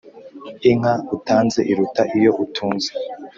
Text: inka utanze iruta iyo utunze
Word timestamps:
inka 0.69 0.93
utanze 1.15 1.59
iruta 1.71 2.01
iyo 2.17 2.31
utunze 2.43 2.91